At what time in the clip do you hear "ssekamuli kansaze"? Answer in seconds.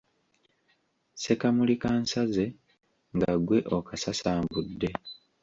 1.13-2.45